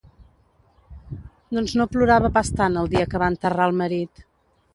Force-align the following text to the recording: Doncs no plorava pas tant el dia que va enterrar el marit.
Doncs 1.57 1.75
no 1.81 1.87
plorava 1.91 2.33
pas 2.39 2.51
tant 2.63 2.81
el 2.85 2.91
dia 2.95 3.05
que 3.13 3.23
va 3.27 3.29
enterrar 3.35 3.71
el 3.73 3.79
marit. 3.85 4.27